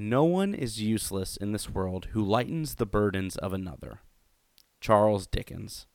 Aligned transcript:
No 0.00 0.22
one 0.22 0.54
is 0.54 0.80
useless 0.80 1.36
in 1.36 1.50
this 1.50 1.68
world 1.68 2.06
who 2.12 2.22
lightens 2.22 2.76
the 2.76 2.86
burdens 2.86 3.36
of 3.36 3.52
another. 3.52 3.98
Charles 4.80 5.26
Dickens. 5.26 5.88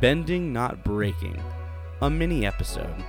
Bending 0.00 0.52
Not 0.52 0.82
Breaking, 0.82 1.40
a 2.02 2.10
mini 2.10 2.44
episode. 2.44 3.04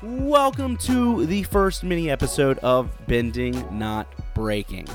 Welcome 0.00 0.76
to 0.76 1.26
the 1.26 1.42
first 1.42 1.82
mini 1.82 2.08
episode 2.08 2.58
of 2.58 2.88
Bending 3.08 3.66
Not 3.76 4.06
Breaking. 4.32 4.86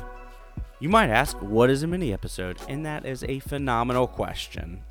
You 0.79 0.87
might 0.87 1.09
ask, 1.09 1.35
what 1.41 1.69
is 1.69 1.83
a 1.83 1.87
mini 1.87 2.13
episode? 2.13 2.57
And 2.69 2.85
that 2.85 3.05
is 3.05 3.21
a 3.25 3.39
phenomenal 3.39 4.07
question. 4.07 4.81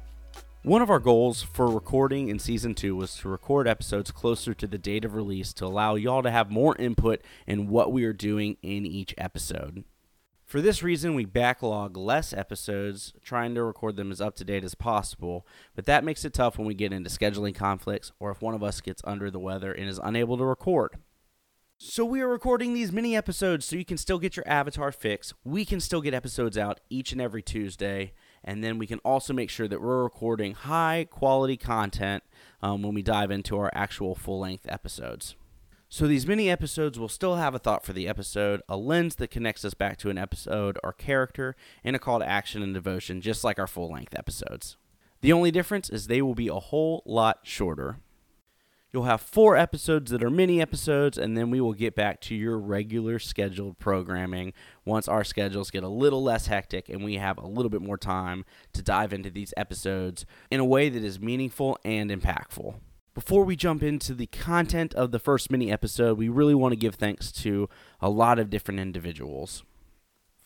One 0.64 0.82
of 0.82 0.90
our 0.90 0.98
goals 0.98 1.42
for 1.42 1.66
recording 1.66 2.28
in 2.28 2.38
season 2.38 2.74
two 2.74 2.94
was 2.94 3.16
to 3.16 3.28
record 3.30 3.66
episodes 3.66 4.10
closer 4.10 4.52
to 4.52 4.66
the 4.66 4.76
date 4.76 5.06
of 5.06 5.14
release 5.14 5.54
to 5.54 5.64
allow 5.64 5.94
y'all 5.94 6.22
to 6.22 6.30
have 6.30 6.50
more 6.50 6.76
input 6.76 7.22
in 7.46 7.68
what 7.68 7.90
we 7.90 8.04
are 8.04 8.12
doing 8.12 8.58
in 8.60 8.84
each 8.84 9.14
episode. 9.16 9.82
For 10.52 10.60
this 10.60 10.82
reason, 10.82 11.14
we 11.14 11.24
backlog 11.24 11.96
less 11.96 12.34
episodes, 12.34 13.14
trying 13.24 13.54
to 13.54 13.64
record 13.64 13.96
them 13.96 14.12
as 14.12 14.20
up 14.20 14.36
to 14.36 14.44
date 14.44 14.64
as 14.64 14.74
possible, 14.74 15.46
but 15.74 15.86
that 15.86 16.04
makes 16.04 16.26
it 16.26 16.34
tough 16.34 16.58
when 16.58 16.66
we 16.66 16.74
get 16.74 16.92
into 16.92 17.08
scheduling 17.08 17.54
conflicts 17.54 18.12
or 18.20 18.30
if 18.30 18.42
one 18.42 18.52
of 18.52 18.62
us 18.62 18.82
gets 18.82 19.00
under 19.04 19.30
the 19.30 19.38
weather 19.38 19.72
and 19.72 19.88
is 19.88 19.98
unable 20.04 20.36
to 20.36 20.44
record. 20.44 20.98
So, 21.78 22.04
we 22.04 22.20
are 22.20 22.28
recording 22.28 22.74
these 22.74 22.92
mini 22.92 23.16
episodes 23.16 23.64
so 23.64 23.76
you 23.76 23.86
can 23.86 23.96
still 23.96 24.18
get 24.18 24.36
your 24.36 24.46
avatar 24.46 24.92
fix. 24.92 25.32
We 25.42 25.64
can 25.64 25.80
still 25.80 26.02
get 26.02 26.12
episodes 26.12 26.58
out 26.58 26.80
each 26.90 27.12
and 27.12 27.20
every 27.22 27.40
Tuesday, 27.40 28.12
and 28.44 28.62
then 28.62 28.76
we 28.76 28.86
can 28.86 28.98
also 28.98 29.32
make 29.32 29.48
sure 29.48 29.68
that 29.68 29.80
we're 29.80 30.02
recording 30.02 30.52
high 30.52 31.06
quality 31.10 31.56
content 31.56 32.24
um, 32.60 32.82
when 32.82 32.92
we 32.92 33.00
dive 33.00 33.30
into 33.30 33.56
our 33.56 33.70
actual 33.72 34.14
full 34.14 34.40
length 34.40 34.66
episodes. 34.68 35.34
So 35.92 36.06
these 36.06 36.26
mini 36.26 36.48
episodes 36.48 36.98
will 36.98 37.10
still 37.10 37.36
have 37.36 37.54
a 37.54 37.58
thought 37.58 37.84
for 37.84 37.92
the 37.92 38.08
episode, 38.08 38.62
a 38.66 38.78
lens 38.78 39.16
that 39.16 39.30
connects 39.30 39.62
us 39.62 39.74
back 39.74 39.98
to 39.98 40.08
an 40.08 40.16
episode 40.16 40.78
or 40.82 40.94
character, 40.94 41.54
and 41.84 41.94
a 41.94 41.98
call 41.98 42.18
to 42.20 42.26
action 42.26 42.62
and 42.62 42.72
devotion, 42.72 43.20
just 43.20 43.44
like 43.44 43.58
our 43.58 43.66
full 43.66 43.92
length 43.92 44.18
episodes. 44.18 44.78
The 45.20 45.34
only 45.34 45.50
difference 45.50 45.90
is 45.90 46.06
they 46.06 46.22
will 46.22 46.34
be 46.34 46.48
a 46.48 46.54
whole 46.54 47.02
lot 47.04 47.40
shorter. 47.42 47.98
You'll 48.90 49.02
have 49.02 49.20
four 49.20 49.54
episodes 49.54 50.10
that 50.12 50.24
are 50.24 50.30
mini 50.30 50.62
episodes, 50.62 51.18
and 51.18 51.36
then 51.36 51.50
we 51.50 51.60
will 51.60 51.74
get 51.74 51.94
back 51.94 52.22
to 52.22 52.34
your 52.34 52.58
regular 52.58 53.18
scheduled 53.18 53.78
programming 53.78 54.54
once 54.86 55.08
our 55.08 55.24
schedules 55.24 55.70
get 55.70 55.84
a 55.84 55.88
little 55.88 56.22
less 56.22 56.46
hectic 56.46 56.88
and 56.88 57.04
we 57.04 57.16
have 57.16 57.36
a 57.36 57.46
little 57.46 57.68
bit 57.68 57.82
more 57.82 57.98
time 57.98 58.46
to 58.72 58.80
dive 58.80 59.12
into 59.12 59.28
these 59.28 59.52
episodes 59.58 60.24
in 60.50 60.58
a 60.58 60.64
way 60.64 60.88
that 60.88 61.04
is 61.04 61.20
meaningful 61.20 61.76
and 61.84 62.10
impactful. 62.10 62.76
Before 63.14 63.44
we 63.44 63.56
jump 63.56 63.82
into 63.82 64.14
the 64.14 64.26
content 64.26 64.94
of 64.94 65.10
the 65.10 65.18
first 65.18 65.50
mini 65.50 65.70
episode, 65.70 66.16
we 66.16 66.30
really 66.30 66.54
want 66.54 66.72
to 66.72 66.76
give 66.76 66.94
thanks 66.94 67.30
to 67.32 67.68
a 68.00 68.08
lot 68.08 68.38
of 68.38 68.48
different 68.48 68.80
individuals. 68.80 69.64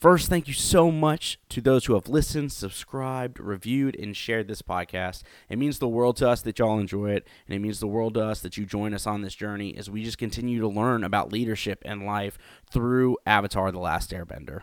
First, 0.00 0.28
thank 0.28 0.48
you 0.48 0.52
so 0.52 0.90
much 0.90 1.38
to 1.48 1.60
those 1.60 1.84
who 1.86 1.94
have 1.94 2.08
listened, 2.08 2.50
subscribed, 2.50 3.38
reviewed, 3.38 3.94
and 3.94 4.16
shared 4.16 4.48
this 4.48 4.62
podcast. 4.62 5.22
It 5.48 5.58
means 5.58 5.78
the 5.78 5.86
world 5.86 6.16
to 6.16 6.28
us 6.28 6.42
that 6.42 6.58
y'all 6.58 6.80
enjoy 6.80 7.12
it, 7.12 7.28
and 7.46 7.54
it 7.54 7.60
means 7.60 7.78
the 7.78 7.86
world 7.86 8.14
to 8.14 8.24
us 8.24 8.40
that 8.40 8.56
you 8.56 8.66
join 8.66 8.92
us 8.92 9.06
on 9.06 9.22
this 9.22 9.36
journey 9.36 9.76
as 9.76 9.88
we 9.88 10.02
just 10.02 10.18
continue 10.18 10.60
to 10.60 10.68
learn 10.68 11.04
about 11.04 11.32
leadership 11.32 11.82
and 11.84 12.04
life 12.04 12.36
through 12.68 13.16
Avatar 13.24 13.70
The 13.70 13.78
Last 13.78 14.10
Airbender. 14.10 14.62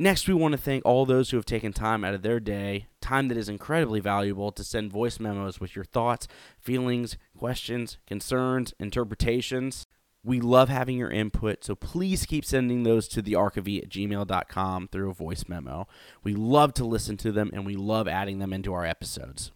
Next, 0.00 0.28
we 0.28 0.34
want 0.34 0.52
to 0.52 0.58
thank 0.58 0.84
all 0.84 1.06
those 1.06 1.30
who 1.30 1.36
have 1.36 1.46
taken 1.46 1.72
time 1.72 2.04
out 2.04 2.14
of 2.14 2.22
their 2.22 2.38
day, 2.38 2.86
time 3.08 3.28
that 3.28 3.38
is 3.38 3.48
incredibly 3.48 4.00
valuable, 4.00 4.52
to 4.52 4.62
send 4.62 4.92
voice 4.92 5.18
memos 5.18 5.58
with 5.60 5.74
your 5.74 5.84
thoughts, 5.84 6.28
feelings, 6.60 7.16
questions, 7.36 7.96
concerns, 8.06 8.74
interpretations. 8.78 9.86
We 10.22 10.40
love 10.40 10.68
having 10.68 10.98
your 10.98 11.10
input, 11.10 11.64
so 11.64 11.74
please 11.74 12.26
keep 12.26 12.44
sending 12.44 12.82
those 12.82 13.08
to 13.08 13.22
the 13.22 13.32
archivy 13.32 13.82
at 13.82 13.88
gmail.com 13.88 14.88
through 14.88 15.10
a 15.10 15.14
voice 15.14 15.44
memo. 15.48 15.88
We 16.22 16.34
love 16.34 16.74
to 16.74 16.84
listen 16.84 17.16
to 17.18 17.32
them 17.32 17.50
and 17.54 17.64
we 17.64 17.76
love 17.76 18.06
adding 18.06 18.38
them 18.38 18.52
into 18.52 18.74
our 18.74 18.84
episodes. 18.84 19.52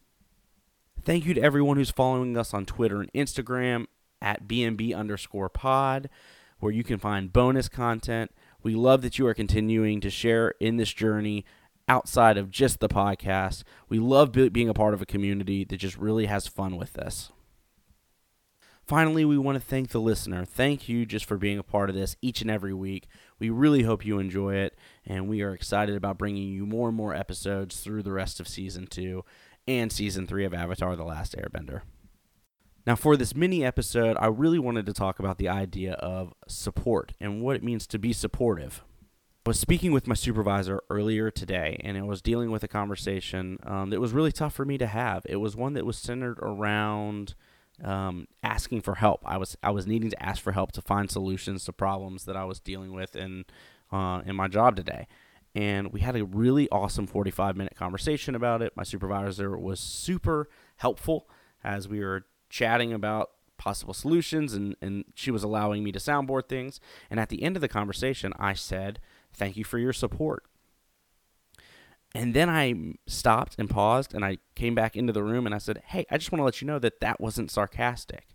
Thank 1.04 1.26
you 1.26 1.34
to 1.34 1.42
everyone 1.42 1.76
who's 1.76 1.90
following 1.90 2.36
us 2.38 2.54
on 2.54 2.64
Twitter 2.64 3.00
and 3.00 3.12
Instagram 3.12 3.86
at 4.22 4.46
BNB 4.46 4.96
underscore 4.96 5.48
pod, 5.48 6.08
where 6.60 6.72
you 6.72 6.84
can 6.84 6.98
find 6.98 7.32
bonus 7.32 7.68
content 7.68 8.30
we 8.62 8.74
love 8.74 9.02
that 9.02 9.18
you 9.18 9.26
are 9.26 9.34
continuing 9.34 10.00
to 10.00 10.10
share 10.10 10.54
in 10.60 10.76
this 10.76 10.92
journey 10.92 11.44
outside 11.92 12.38
of 12.38 12.50
just 12.50 12.80
the 12.80 12.88
podcast. 12.88 13.64
We 13.90 13.98
love 13.98 14.32
being 14.32 14.70
a 14.70 14.72
part 14.74 14.94
of 14.94 15.02
a 15.02 15.06
community 15.06 15.62
that 15.64 15.76
just 15.76 15.98
really 15.98 16.24
has 16.24 16.46
fun 16.46 16.78
with 16.78 16.94
this. 16.94 17.30
Finally, 18.86 19.26
we 19.26 19.36
want 19.36 19.56
to 19.56 19.60
thank 19.60 19.90
the 19.90 20.00
listener. 20.00 20.46
Thank 20.46 20.88
you 20.88 21.04
just 21.04 21.26
for 21.26 21.36
being 21.36 21.58
a 21.58 21.62
part 21.62 21.90
of 21.90 21.94
this 21.94 22.16
each 22.22 22.40
and 22.40 22.50
every 22.50 22.72
week. 22.72 23.08
We 23.38 23.50
really 23.50 23.82
hope 23.82 24.06
you 24.06 24.18
enjoy 24.18 24.54
it, 24.54 24.74
and 25.04 25.28
we 25.28 25.42
are 25.42 25.52
excited 25.52 25.94
about 25.94 26.16
bringing 26.16 26.48
you 26.48 26.64
more 26.64 26.88
and 26.88 26.96
more 26.96 27.14
episodes 27.14 27.80
through 27.80 28.04
the 28.04 28.12
rest 28.12 28.40
of 28.40 28.48
season 28.48 28.86
two 28.86 29.22
and 29.68 29.92
season 29.92 30.26
three 30.26 30.46
of 30.46 30.54
Avatar 30.54 30.96
The 30.96 31.04
Last 31.04 31.36
Airbender. 31.36 31.82
Now, 32.86 32.96
for 32.96 33.18
this 33.18 33.36
mini 33.36 33.62
episode, 33.62 34.16
I 34.18 34.28
really 34.28 34.58
wanted 34.58 34.86
to 34.86 34.94
talk 34.94 35.18
about 35.18 35.36
the 35.36 35.50
idea 35.50 35.92
of 35.92 36.32
support 36.48 37.12
and 37.20 37.42
what 37.42 37.54
it 37.54 37.62
means 37.62 37.86
to 37.88 37.98
be 37.98 38.14
supportive. 38.14 38.82
I 39.44 39.50
was 39.50 39.58
speaking 39.58 39.90
with 39.90 40.06
my 40.06 40.14
supervisor 40.14 40.84
earlier 40.88 41.28
today, 41.28 41.80
and 41.82 41.98
I 41.98 42.02
was 42.02 42.22
dealing 42.22 42.52
with 42.52 42.62
a 42.62 42.68
conversation 42.68 43.58
um, 43.64 43.90
that 43.90 44.00
was 44.00 44.12
really 44.12 44.30
tough 44.30 44.54
for 44.54 44.64
me 44.64 44.78
to 44.78 44.86
have. 44.86 45.26
It 45.28 45.36
was 45.36 45.56
one 45.56 45.72
that 45.72 45.84
was 45.84 45.98
centered 45.98 46.38
around 46.38 47.34
um, 47.82 48.28
asking 48.44 48.82
for 48.82 48.94
help. 48.94 49.20
I 49.24 49.38
was 49.38 49.56
I 49.60 49.72
was 49.72 49.84
needing 49.84 50.10
to 50.10 50.22
ask 50.22 50.40
for 50.40 50.52
help 50.52 50.70
to 50.72 50.80
find 50.80 51.10
solutions 51.10 51.64
to 51.64 51.72
problems 51.72 52.24
that 52.26 52.36
I 52.36 52.44
was 52.44 52.60
dealing 52.60 52.92
with 52.92 53.16
in 53.16 53.44
uh, 53.90 54.22
in 54.24 54.36
my 54.36 54.46
job 54.46 54.76
today. 54.76 55.08
And 55.56 55.92
we 55.92 56.00
had 56.00 56.14
a 56.14 56.24
really 56.24 56.68
awesome 56.70 57.08
45 57.08 57.56
minute 57.56 57.74
conversation 57.74 58.36
about 58.36 58.62
it. 58.62 58.76
My 58.76 58.84
supervisor 58.84 59.58
was 59.58 59.80
super 59.80 60.48
helpful 60.76 61.28
as 61.64 61.88
we 61.88 61.98
were 61.98 62.26
chatting 62.48 62.92
about 62.92 63.30
possible 63.58 63.94
solutions 63.94 64.54
and, 64.54 64.76
and 64.80 65.04
she 65.14 65.32
was 65.32 65.42
allowing 65.42 65.82
me 65.82 65.90
to 65.90 65.98
soundboard 65.98 66.48
things. 66.48 66.78
And 67.10 67.18
at 67.18 67.28
the 67.28 67.42
end 67.42 67.56
of 67.56 67.60
the 67.60 67.68
conversation, 67.68 68.32
I 68.38 68.54
said, 68.54 69.00
Thank 69.34 69.56
you 69.56 69.64
for 69.64 69.78
your 69.78 69.92
support. 69.92 70.44
And 72.14 72.34
then 72.34 72.50
I 72.50 72.74
stopped 73.06 73.56
and 73.58 73.70
paused 73.70 74.12
and 74.12 74.24
I 74.24 74.38
came 74.54 74.74
back 74.74 74.96
into 74.96 75.12
the 75.12 75.22
room 75.22 75.46
and 75.46 75.54
I 75.54 75.58
said, 75.58 75.82
Hey, 75.86 76.04
I 76.10 76.18
just 76.18 76.30
want 76.30 76.40
to 76.40 76.44
let 76.44 76.60
you 76.60 76.66
know 76.66 76.78
that 76.78 77.00
that 77.00 77.20
wasn't 77.20 77.50
sarcastic. 77.50 78.28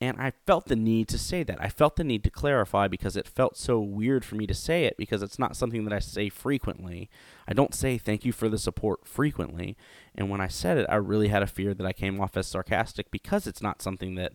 And 0.00 0.16
I 0.18 0.32
felt 0.46 0.66
the 0.66 0.76
need 0.76 1.08
to 1.08 1.18
say 1.18 1.42
that. 1.42 1.60
I 1.60 1.68
felt 1.68 1.96
the 1.96 2.04
need 2.04 2.22
to 2.22 2.30
clarify 2.30 2.86
because 2.86 3.16
it 3.16 3.26
felt 3.26 3.56
so 3.56 3.80
weird 3.80 4.24
for 4.24 4.36
me 4.36 4.46
to 4.46 4.54
say 4.54 4.84
it 4.84 4.96
because 4.96 5.22
it's 5.22 5.40
not 5.40 5.56
something 5.56 5.84
that 5.84 5.92
I 5.92 5.98
say 5.98 6.28
frequently. 6.28 7.10
I 7.48 7.52
don't 7.52 7.74
say 7.74 7.98
thank 7.98 8.24
you 8.24 8.30
for 8.30 8.48
the 8.48 8.58
support 8.58 9.08
frequently. 9.08 9.76
And 10.14 10.30
when 10.30 10.40
I 10.40 10.46
said 10.46 10.78
it, 10.78 10.86
I 10.88 10.96
really 10.96 11.28
had 11.28 11.42
a 11.42 11.48
fear 11.48 11.74
that 11.74 11.86
I 11.86 11.92
came 11.92 12.20
off 12.20 12.36
as 12.36 12.46
sarcastic 12.46 13.10
because 13.10 13.48
it's 13.48 13.62
not 13.62 13.82
something 13.82 14.14
that 14.14 14.34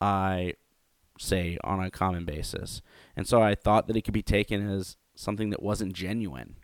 I 0.00 0.54
say 1.18 1.58
on 1.62 1.82
a 1.82 1.90
common 1.90 2.24
basis. 2.24 2.80
And 3.14 3.28
so 3.28 3.42
I 3.42 3.54
thought 3.54 3.86
that 3.88 3.96
it 3.96 4.02
could 4.02 4.14
be 4.14 4.22
taken 4.22 4.66
as 4.66 4.96
something 5.14 5.50
that 5.50 5.62
wasn't 5.62 5.92
genuine. 5.92 6.56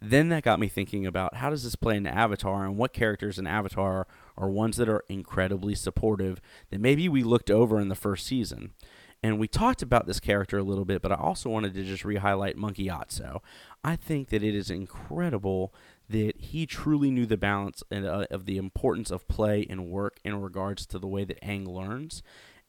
Then 0.00 0.28
that 0.28 0.44
got 0.44 0.60
me 0.60 0.68
thinking 0.68 1.06
about 1.06 1.36
how 1.36 1.50
does 1.50 1.64
this 1.64 1.74
play 1.74 1.96
into 1.96 2.14
Avatar 2.14 2.64
and 2.64 2.76
what 2.76 2.92
characters 2.92 3.38
in 3.38 3.48
Avatar 3.48 4.06
are 4.36 4.48
ones 4.48 4.76
that 4.76 4.88
are 4.88 5.04
incredibly 5.08 5.74
supportive 5.74 6.40
that 6.70 6.80
maybe 6.80 7.08
we 7.08 7.24
looked 7.24 7.50
over 7.50 7.80
in 7.80 7.88
the 7.88 7.96
first 7.96 8.24
season. 8.24 8.72
And 9.20 9.40
we 9.40 9.48
talked 9.48 9.82
about 9.82 10.06
this 10.06 10.20
character 10.20 10.58
a 10.58 10.62
little 10.62 10.84
bit, 10.84 11.02
but 11.02 11.10
I 11.10 11.16
also 11.16 11.50
wanted 11.50 11.74
to 11.74 11.82
just 11.82 12.04
re-highlight 12.04 12.56
Monk 12.56 12.76
Gyatso. 12.76 13.40
I 13.82 13.96
think 13.96 14.28
that 14.28 14.44
it 14.44 14.54
is 14.54 14.70
incredible 14.70 15.74
that 16.08 16.36
he 16.38 16.66
truly 16.66 17.10
knew 17.10 17.26
the 17.26 17.36
balance 17.36 17.82
uh, 17.92 18.26
of 18.30 18.46
the 18.46 18.56
importance 18.56 19.10
of 19.10 19.26
play 19.26 19.66
and 19.68 19.90
work 19.90 20.20
in 20.24 20.40
regards 20.40 20.86
to 20.86 21.00
the 21.00 21.08
way 21.08 21.24
that 21.24 21.42
Aang 21.42 21.66
learns. 21.66 22.22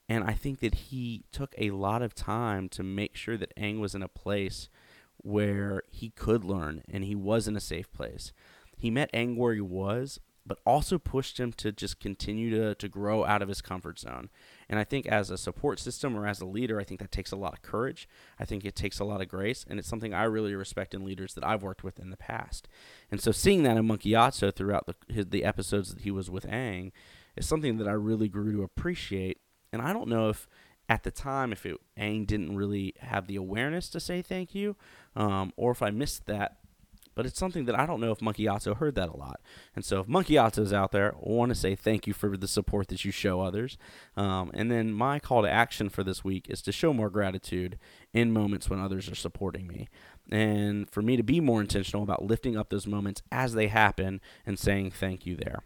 And 0.09 0.23
I 0.23 0.33
think 0.33 0.59
that 0.61 0.73
he 0.73 1.23
took 1.31 1.53
a 1.59 1.69
lot 1.69 2.01
of 2.01 2.15
time 2.15 2.67
to 2.69 2.81
make 2.81 3.15
sure 3.15 3.37
that 3.37 3.55
Aang 3.55 3.79
was 3.79 3.93
in 3.93 4.01
a 4.01 4.07
place 4.07 4.69
where 5.21 5.83
he 5.89 6.09
could 6.09 6.43
learn 6.43 6.83
and 6.91 7.03
he 7.03 7.15
was 7.15 7.47
in 7.47 7.55
a 7.55 7.61
safe 7.61 7.91
place. 7.91 8.31
He 8.77 8.89
met 8.89 9.11
Aang 9.11 9.35
where 9.35 9.53
he 9.53 9.61
was, 9.61 10.19
but 10.45 10.59
also 10.65 10.97
pushed 10.97 11.39
him 11.39 11.53
to 11.53 11.71
just 11.71 11.99
continue 11.99 12.49
to, 12.49 12.73
to 12.73 12.89
grow 12.89 13.23
out 13.23 13.41
of 13.41 13.49
his 13.49 13.61
comfort 13.61 13.99
zone. 13.99 14.29
And 14.67 14.79
I 14.79 14.83
think 14.83 15.05
as 15.05 15.29
a 15.29 15.37
support 15.37 15.79
system 15.79 16.17
or 16.17 16.25
as 16.25 16.41
a 16.41 16.45
leader, 16.45 16.79
I 16.79 16.83
think 16.83 17.01
that 17.01 17.11
takes 17.11 17.31
a 17.31 17.35
lot 17.35 17.53
of 17.53 17.61
courage. 17.61 18.09
I 18.39 18.45
think 18.45 18.65
it 18.65 18.75
takes 18.75 18.99
a 18.99 19.03
lot 19.03 19.21
of 19.21 19.27
grace, 19.27 19.63
and 19.69 19.77
it's 19.77 19.87
something 19.87 20.13
I 20.13 20.23
really 20.23 20.55
respect 20.55 20.95
in 20.95 21.05
leaders 21.05 21.35
that 21.35 21.45
I've 21.45 21.61
worked 21.61 21.83
with 21.83 21.99
in 21.99 22.09
the 22.09 22.17
past. 22.17 22.67
And 23.11 23.21
so 23.21 23.31
seeing 23.31 23.61
that 23.63 23.77
in 23.77 23.85
Monk 23.85 24.01
Gyatso 24.01 24.53
throughout 24.53 24.87
the, 24.87 24.95
his, 25.13 25.27
the 25.27 25.43
episodes 25.43 25.93
that 25.93 26.01
he 26.01 26.11
was 26.11 26.31
with 26.31 26.47
Aang 26.47 26.93
is 27.35 27.47
something 27.47 27.77
that 27.77 27.87
I 27.87 27.93
really 27.93 28.27
grew 28.27 28.51
to 28.53 28.63
appreciate. 28.63 29.39
And 29.71 29.83
I 29.83 29.93
don't 29.93 30.09
know 30.09 30.29
if 30.29 30.47
at 30.89 31.03
the 31.03 31.11
time 31.11 31.51
if 31.51 31.65
it, 31.65 31.77
Aang 31.97 32.27
didn't 32.27 32.57
really 32.57 32.95
have 32.99 33.27
the 33.27 33.35
awareness 33.35 33.89
to 33.89 33.99
say 33.99 34.21
thank 34.21 34.53
you, 34.53 34.75
um, 35.15 35.53
or 35.55 35.71
if 35.71 35.81
I 35.81 35.91
missed 35.91 36.25
that 36.25 36.57
but 37.19 37.25
it's 37.25 37.37
something 37.37 37.65
that 37.65 37.77
I 37.77 37.85
don't 37.85 37.99
know 37.99 38.11
if 38.11 38.21
Monk 38.21 38.37
Gyatso 38.37 38.77
heard 38.77 38.95
that 38.95 39.09
a 39.09 39.17
lot. 39.17 39.41
And 39.75 39.83
so 39.83 39.99
if 39.99 40.07
Monk 40.07 40.27
Gyatso's 40.27 40.71
out 40.71 40.93
there, 40.93 41.13
I 41.15 41.17
want 41.19 41.49
to 41.49 41.55
say 41.55 41.75
thank 41.75 42.07
you 42.07 42.13
for 42.13 42.37
the 42.37 42.47
support 42.47 42.87
that 42.87 43.03
you 43.03 43.11
show 43.11 43.41
others. 43.41 43.77
Um, 44.15 44.51
and 44.53 44.71
then 44.71 44.93
my 44.93 45.19
call 45.19 45.41
to 45.41 45.49
action 45.49 45.89
for 45.89 46.01
this 46.01 46.23
week 46.23 46.49
is 46.49 46.61
to 46.61 46.71
show 46.71 46.93
more 46.93 47.09
gratitude 47.09 47.77
in 48.13 48.31
moments 48.31 48.69
when 48.69 48.79
others 48.79 49.11
are 49.11 49.15
supporting 49.15 49.67
me. 49.67 49.89
And 50.31 50.89
for 50.89 51.01
me 51.01 51.17
to 51.17 51.23
be 51.23 51.41
more 51.41 51.59
intentional 51.59 52.03
about 52.03 52.23
lifting 52.23 52.55
up 52.55 52.69
those 52.69 52.87
moments 52.87 53.21
as 53.33 53.51
they 53.51 53.67
happen 53.67 54.21
and 54.45 54.57
saying 54.57 54.91
thank 54.91 55.25
you 55.25 55.35
there. 55.35 55.63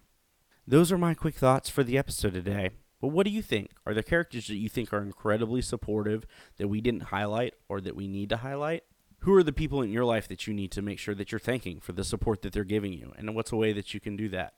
Those 0.66 0.92
are 0.92 0.98
my 0.98 1.14
quick 1.14 1.36
thoughts 1.36 1.70
for 1.70 1.84
the 1.84 2.00
episode 2.00 2.34
today. 2.34 2.72
But 3.04 3.10
what 3.10 3.26
do 3.26 3.32
you 3.34 3.42
think? 3.42 3.72
Are 3.86 3.94
there 3.94 4.02
characters 4.02 4.48
that 4.48 4.56
you 4.56 4.70
think 4.70 4.94
are 4.94 5.02
incredibly 5.02 5.62
supportive 5.62 6.26
that 6.56 6.70
we 6.70 6.80
didn't 6.80 7.02
highlight 7.02 7.54
or 7.68 7.82
that 7.82 7.98
we 7.98 8.08
need 8.08 8.30
to 8.30 8.38
highlight? 8.38 8.84
who 9.24 9.34
are 9.34 9.44
the 9.44 9.54
people 9.54 9.82
in 9.82 9.90
your 9.90 10.06
life 10.06 10.28
that 10.28 10.48
you 10.48 10.54
need 10.54 10.72
to 10.72 10.82
make 10.82 11.00
sure 11.00 11.16
that 11.16 11.32
you're 11.32 11.40
thanking 11.40 11.80
for 11.80 11.94
the 11.94 12.04
support 12.04 12.42
that 12.42 12.54
they're 12.54 12.64
giving 12.64 12.94
you? 12.94 13.14
And 13.18 13.34
what's 13.36 13.52
a 13.52 13.58
way 13.58 13.74
that 13.74 13.94
you 13.94 14.00
can 14.00 14.16
do 14.16 14.30
that? 14.30 14.54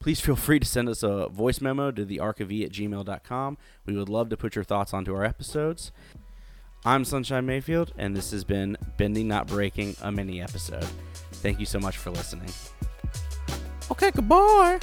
Please 0.00 0.20
feel 0.20 0.36
free 0.36 0.58
to 0.58 0.66
send 0.66 0.88
us 0.88 1.04
a 1.04 1.28
voice 1.28 1.60
memo 1.60 1.90
to 1.92 2.04
the 2.04 2.20
at 2.20 2.36
gmail.com. 2.36 3.58
We 3.86 3.96
would 3.96 4.08
love 4.08 4.28
to 4.28 4.36
put 4.36 4.54
your 4.54 4.64
thoughts 4.64 4.94
onto 4.94 5.14
our 5.14 5.24
episodes. 5.24 5.90
I'm 6.84 7.04
Sunshine 7.04 7.46
Mayfield, 7.46 7.92
and 7.96 8.16
this 8.16 8.30
has 8.32 8.44
been 8.44 8.76
Bending 8.96 9.28
Not 9.28 9.46
Breaking, 9.46 9.96
a 10.02 10.12
mini 10.12 10.40
episode. 10.40 10.86
Thank 11.34 11.60
you 11.60 11.66
so 11.66 11.78
much 11.78 11.96
for 11.96 12.10
listening. 12.10 12.50
Okay, 13.90 14.10
goodbye. 14.12 14.78